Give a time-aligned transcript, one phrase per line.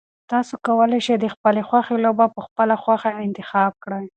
[0.31, 4.05] تاسو کولای شئ چې د خپلې خوښې لوبه په خپله خوښه انتخاب کړئ.